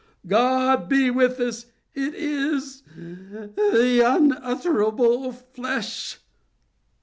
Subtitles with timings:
[0.25, 6.17] —God be with us—it is _the unutterable flesh!"